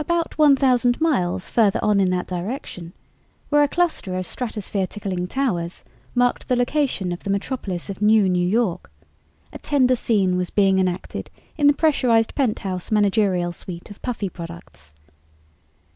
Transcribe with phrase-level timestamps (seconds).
[0.00, 2.94] About one thousand miles farther on in that direction,
[3.48, 5.84] where a cluster of stratosphere tickling towers
[6.16, 8.90] marked the location of the metropolis of NewNew York,
[9.52, 14.96] a tender scene was being enacted in the pressurized penthouse managerial suite of Puffy Products.